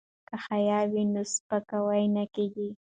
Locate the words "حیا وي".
0.47-1.03